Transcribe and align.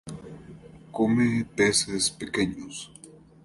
Come 0.95 1.27
peces 1.55 2.09
pequeños. 2.09 2.75